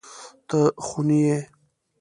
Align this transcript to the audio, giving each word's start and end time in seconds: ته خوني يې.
ته 0.47 0.59
خوني 0.85 1.19
يې. 1.27 1.37